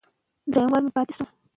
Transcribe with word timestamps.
که 0.43 0.49
ډوډۍ 0.51 0.67
وي 0.71 0.79
نو 0.83 0.89
کمزوري 0.95 1.15
نه 1.21 1.27
وي. 1.27 1.27